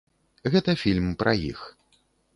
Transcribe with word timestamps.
Гэта 0.55 0.75
фільм 0.83 1.13
пра 1.19 1.37
іх. 1.53 1.59